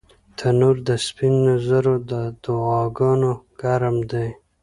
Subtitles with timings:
[0.37, 1.35] تنور د سپین
[1.67, 2.11] زرو د
[2.43, 4.27] دعاګانو ګرم دی